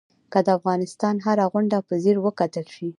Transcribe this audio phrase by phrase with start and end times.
[0.31, 2.87] که د افغانستان هره غونډۍ په ځیر وکتل شي.